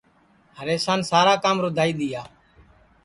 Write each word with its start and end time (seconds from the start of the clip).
ہریشان 0.59 0.99
سارا 1.11 1.35
کام 1.43 1.57
رُدھائی 1.63 1.93
دؔیا 1.97 2.23